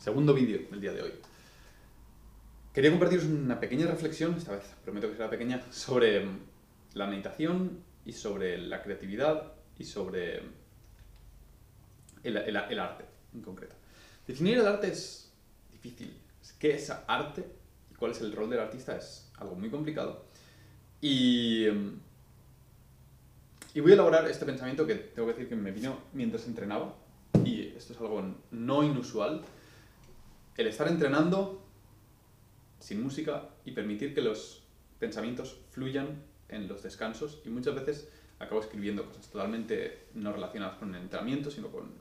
[0.00, 1.12] segundo vídeo del día de hoy.
[2.72, 6.26] Quería compartiros una pequeña reflexión, esta vez prometo que será pequeña, sobre
[6.94, 10.38] la meditación y sobre la creatividad y sobre
[12.22, 13.74] el, el arte en concreto.
[14.26, 15.32] Definir el arte es
[15.70, 16.16] difícil.
[16.58, 17.44] ¿Qué es arte
[17.90, 18.96] y cuál es el rol del artista?
[18.96, 20.24] Es algo muy complicado.
[21.02, 21.66] Y,
[23.74, 26.94] y voy a elaborar este pensamiento que tengo que decir que me vino mientras entrenaba.
[27.44, 29.42] Y esto es algo no inusual.
[30.60, 31.66] El estar entrenando
[32.80, 34.62] sin música y permitir que los
[34.98, 37.40] pensamientos fluyan en los descansos.
[37.46, 41.94] Y muchas veces acabo escribiendo cosas totalmente no relacionadas con el entrenamiento, sino con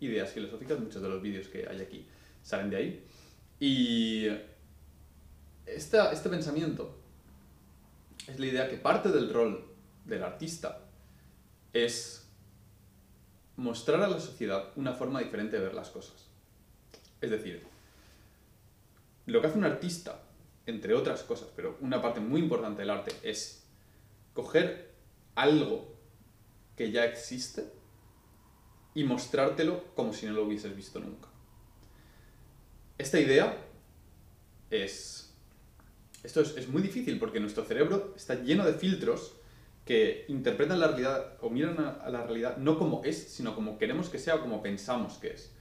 [0.00, 0.80] ideas filosóficas.
[0.80, 2.06] Muchos de los vídeos que hay aquí
[2.42, 3.04] salen de ahí.
[3.60, 4.26] Y
[5.66, 6.98] este pensamiento
[8.26, 9.66] es la idea que parte del rol
[10.06, 10.80] del artista
[11.74, 12.26] es
[13.56, 16.30] mostrar a la sociedad una forma diferente de ver las cosas.
[17.20, 17.70] Es decir,
[19.26, 20.22] lo que hace un artista,
[20.66, 23.64] entre otras cosas, pero una parte muy importante del arte es
[24.32, 24.92] coger
[25.34, 25.96] algo
[26.76, 27.72] que ya existe
[28.94, 31.28] y mostrártelo como si no lo hubieses visto nunca.
[32.98, 33.56] Esta idea
[34.70, 35.34] es...
[36.22, 39.34] Esto es, muy difícil porque nuestro cerebro está lleno de filtros
[39.84, 44.08] que interpretan la realidad o miran a, la realidad no como es, sino como queremos
[44.08, 45.52] que sea o como pensamos que es.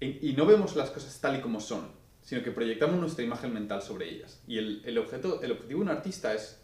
[0.00, 1.88] Y, no vemos las cosas tal y como son,
[2.24, 4.40] sino que proyectamos nuestra imagen mental sobre ellas.
[4.48, 6.60] Y el, el, objeto, el objetivo de un artista es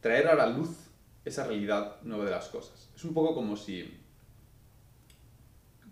[0.00, 0.70] traer a la luz
[1.24, 2.90] esa realidad nueva de las cosas.
[2.94, 3.98] Es un poco como si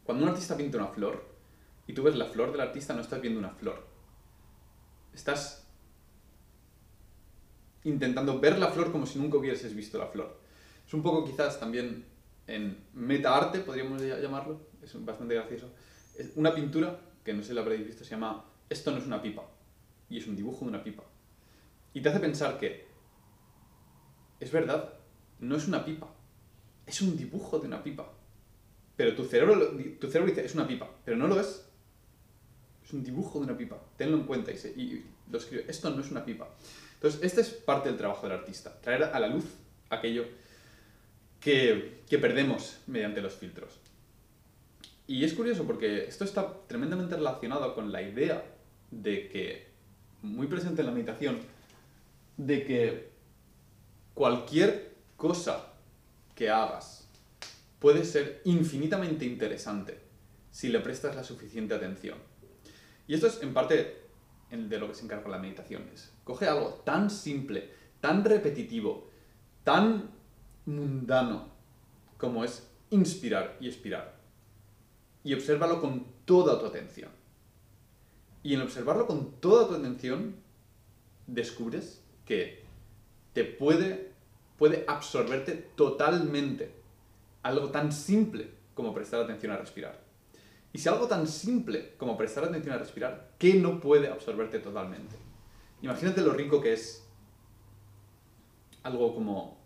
[0.05, 1.25] cuando un artista pinta una flor
[1.87, 3.87] y tú ves la flor del artista, no estás viendo una flor.
[5.13, 5.67] Estás
[7.85, 10.39] intentando ver la flor como si nunca hubieses visto la flor.
[10.87, 12.05] Es un poco quizás también
[12.47, 15.73] en meta-arte, podríamos llamarlo, es bastante gracioso.
[16.37, 19.23] Una pintura, que no sé si la habréis visto, se llama Esto no es una
[19.23, 19.45] pipa,
[20.09, 21.03] y es un dibujo de una pipa.
[21.95, 22.87] Y te hace pensar que
[24.41, 24.93] es verdad,
[25.41, 26.09] no es una pipa,
[26.87, 28.13] es un dibujo de una pipa.
[28.97, 31.65] Pero tu cerebro, tu cerebro dice, es una pipa, pero no lo es.
[32.85, 33.77] Es un dibujo de una pipa.
[33.97, 35.65] Tenlo en cuenta y, lo escribe.
[35.69, 36.49] Esto no es una pipa.
[36.95, 38.81] Entonces, este es parte del trabajo del artista.
[38.81, 39.45] Traer a la luz
[39.91, 40.25] aquello
[41.41, 43.81] que, que perdemos mediante los filtros.
[45.07, 48.45] Y es curioso porque esto está tremendamente relacionado con la idea
[48.91, 49.69] de que,
[50.23, 51.39] muy presente en la meditación,
[52.37, 53.11] de que
[54.15, 55.73] cualquier cosa
[56.35, 57.09] que hagas
[57.79, 60.01] puede ser infinitamente interesante
[60.51, 62.19] si le prestas la suficiente atención.
[63.07, 64.03] Y esto es en parte
[64.51, 65.85] de lo que se encarga la meditación.
[66.25, 69.09] Coge algo tan simple, tan repetitivo,
[69.63, 70.11] tan
[70.65, 71.49] mundano
[72.17, 74.16] como es inspirar y expirar.
[75.27, 77.11] Y obsérvalo con toda tu atención.
[78.45, 80.37] Y en observarlo con toda tu atención,
[81.27, 82.63] descubres que
[83.33, 84.13] te puede,
[84.57, 86.73] puede absorberte totalmente
[87.43, 90.01] algo tan simple como prestar atención a respirar.
[90.73, 95.17] Y si algo tan simple como prestar atención a respirar, ¿qué no puede absorberte totalmente?
[95.83, 97.05] Imagínate lo rico que es
[98.85, 99.59] algo como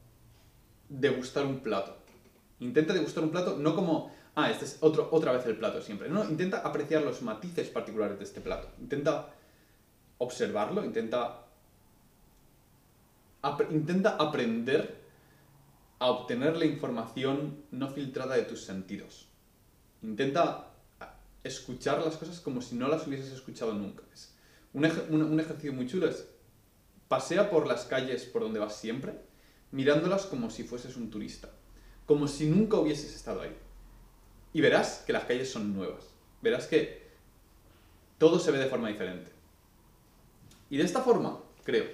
[0.88, 1.98] degustar un plato.
[2.60, 6.08] Intenta degustar un plato no como, ah, este es otra vez el plato siempre.
[6.08, 8.68] No, intenta apreciar los matices particulares de este plato.
[8.80, 9.34] Intenta
[10.18, 11.46] observarlo, intenta,
[13.70, 15.00] intenta aprender
[15.98, 19.28] a obtener la información no filtrada de tus sentidos.
[20.02, 20.70] Intenta
[21.44, 24.02] escuchar las cosas como si no las hubieses escuchado nunca.
[24.72, 26.28] Un, un, ejercicio muy chulo es
[27.08, 29.14] pasea por las calles por donde vas siempre,
[29.72, 31.48] mirándolas como si fueses un turista,
[32.06, 33.56] como si nunca hubieses estado ahí.
[34.52, 36.04] Y verás que las calles son nuevas.
[36.42, 37.02] Verás que
[38.18, 39.30] todo se ve de forma diferente.
[40.68, 41.86] Y de esta forma, creo,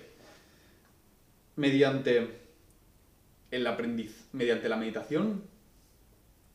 [1.56, 2.46] mediante
[3.50, 5.44] el aprendiz mediante la meditación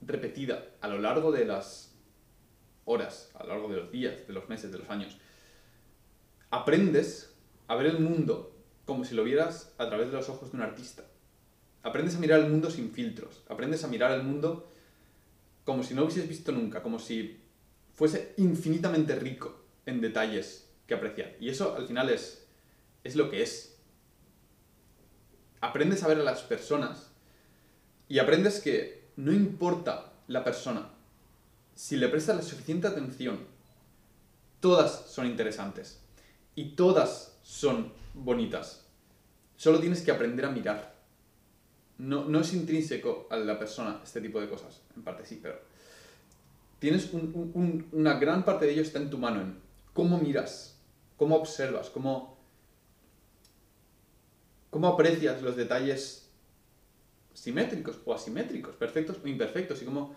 [0.02, 1.94] repetida a lo largo de las
[2.86, 5.18] horas, a lo largo de los días, de los meses, de los años,
[6.50, 7.34] aprendes
[7.68, 8.56] a ver el mundo
[8.86, 11.04] como si lo vieras a través de los ojos de un artista.
[11.84, 13.42] Aprendes a mirar el mundo sin filtros.
[13.48, 14.70] Aprendes a mirar el mundo
[15.72, 17.40] como si no hubieses visto nunca, como si
[17.94, 21.36] fuese infinitamente rico en detalles que apreciar.
[21.40, 22.46] Y eso al final es,
[23.06, 23.78] es lo que es
[25.62, 27.12] aprendes a ver a las personas
[28.10, 30.90] y aprendes que no importa la persona,
[31.74, 33.40] si le prestas la suficiente atención,
[34.60, 36.02] todas son interesantes
[36.54, 38.86] y todas son bonitas.
[39.56, 41.01] Solo tienes que aprender a mirar.
[42.02, 45.60] No, no es intrínseco a la persona este tipo de cosas, en parte sí, pero
[46.80, 49.60] tienes una gran parte de ello está en tu mano, en
[49.94, 50.80] cómo miras,
[51.16, 52.40] cómo observas, cómo,
[54.72, 56.28] cómo aprecias los detalles
[57.36, 60.16] simétricos o asimétricos, perfectos o imperfectos, y cómo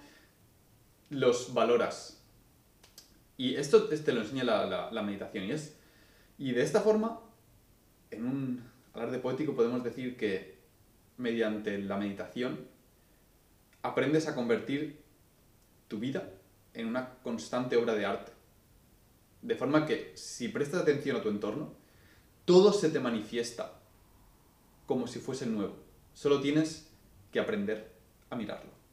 [1.11, 2.23] los valoras.
[3.37, 5.45] Y esto te lo enseña la, meditación.
[5.45, 5.77] Y, es,
[6.39, 7.21] y de esta forma,
[8.11, 8.65] en un
[8.95, 10.54] alarde poético podemos decir que
[11.17, 12.67] mediante la meditación
[13.83, 15.03] aprendes a convertir
[15.89, 16.31] tu vida
[16.73, 18.33] en una constante obra de arte.
[19.43, 21.75] De forma que si prestas atención a tu entorno,
[22.45, 23.81] todo se te manifiesta
[24.87, 25.77] como si fuese nuevo.
[26.15, 26.91] Solo tienes
[27.31, 27.93] que aprender
[28.31, 28.84] a mirarlo.